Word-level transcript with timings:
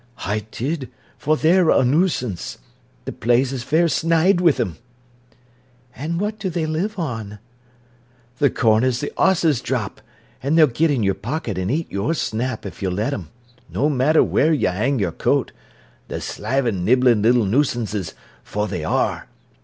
"I 0.25 0.47
did, 0.49 0.89
for 1.15 1.37
they're 1.37 1.69
a 1.69 1.85
nuisance. 1.85 2.57
The 3.05 3.11
place 3.11 3.51
is 3.51 3.61
fair 3.61 3.85
snied 3.85 4.41
wi' 4.41 4.55
'em." 4.59 4.77
"An' 5.95 6.17
what 6.17 6.39
do 6.39 6.49
they 6.49 6.65
live 6.65 6.97
on?" 6.97 7.37
"The 8.39 8.49
corn 8.49 8.83
as 8.83 8.99
the 8.99 9.13
'osses 9.15 9.61
drops—an' 9.61 10.55
they'll 10.55 10.65
get 10.65 10.89
in 10.89 11.03
your 11.03 11.13
pocket 11.13 11.59
an' 11.59 11.69
eat 11.69 11.91
your 11.91 12.15
snap, 12.15 12.65
if 12.65 12.81
you'll 12.81 12.93
let 12.95 13.13
'em—no 13.13 13.89
matter 13.91 14.23
where 14.23 14.51
yo' 14.51 14.71
hing 14.71 14.97
your 14.97 15.11
coat—the 15.11 16.19
slivin', 16.19 16.83
nibblin' 16.83 17.21
little 17.21 17.45
nuisances, 17.45 18.15
for 18.43 18.67
they 18.67 18.83
are." 18.83 19.27